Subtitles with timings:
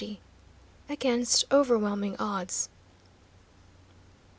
[0.89, 2.69] AGAINST OVERWHELMING ODDS.